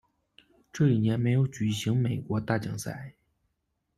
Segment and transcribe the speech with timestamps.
[0.73, 3.13] 这一年没有举行美国大奖赛。